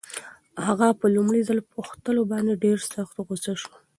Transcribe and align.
اغا 0.71 0.89
په 0.99 1.05
لومړي 1.15 1.41
ځل 1.49 1.59
پوښتلو 1.73 2.21
باندې 2.31 2.61
ډېر 2.63 2.77
سخت 2.93 3.15
غوسه 3.25 3.53
شو. 3.61 3.73